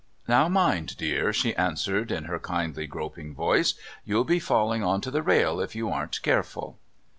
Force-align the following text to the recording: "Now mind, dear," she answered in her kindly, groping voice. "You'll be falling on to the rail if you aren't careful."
"Now 0.27 0.47
mind, 0.49 0.97
dear," 0.97 1.31
she 1.31 1.55
answered 1.55 2.11
in 2.11 2.23
her 2.23 2.39
kindly, 2.39 2.87
groping 2.87 3.35
voice. 3.35 3.75
"You'll 4.03 4.23
be 4.23 4.39
falling 4.39 4.83
on 4.83 4.99
to 5.01 5.11
the 5.11 5.21
rail 5.21 5.59
if 5.59 5.75
you 5.75 5.89
aren't 5.91 6.23
careful." 6.23 6.79